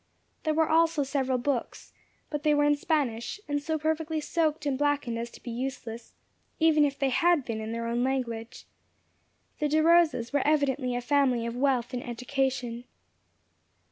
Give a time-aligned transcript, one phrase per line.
[0.41, 1.93] There were also several books,
[2.31, 6.15] but they were in Spanish, and so perfectly soaked and blackened as to be useless,
[6.59, 8.65] even had they been in their own language.
[9.59, 12.85] The De Rosas were evidently a family of wealth and education.